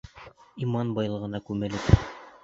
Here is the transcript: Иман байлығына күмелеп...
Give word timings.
Иман 0.63 0.93
байлығына 0.99 1.41
күмелеп... 1.49 1.93